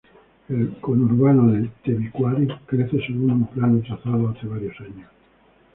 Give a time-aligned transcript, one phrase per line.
[0.49, 5.07] El conurbano de Tebicuary crece según un plano trazado hace varios años.